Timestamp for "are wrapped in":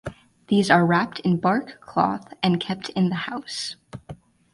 0.71-1.37